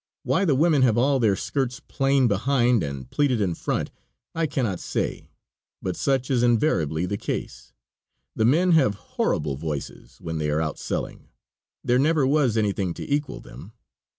Why 0.23 0.45
the 0.45 0.55
women 0.55 0.81
have 0.81 0.97
all 0.97 1.19
their 1.19 1.35
skirts 1.35 1.79
plain 1.79 2.27
behind 2.27 2.81
and 2.81 3.07
pleated 3.07 3.39
in 3.39 3.53
front 3.53 3.91
I 4.33 4.47
cannot 4.47 4.79
say, 4.79 5.29
but 5.79 5.95
such 5.95 6.31
is 6.31 6.41
invariably 6.41 7.05
the 7.05 7.19
case. 7.19 7.71
The 8.35 8.43
men 8.45 8.71
have 8.71 8.95
horrible 8.95 9.57
voices 9.57 10.17
when 10.19 10.39
they 10.39 10.49
are 10.49 10.59
out 10.59 10.79
selling. 10.79 11.27
There 11.83 11.99
never 11.99 12.25
was 12.25 12.57
anything 12.57 12.95
to 12.95 13.07
equal 13.13 13.41
them. 13.41 13.73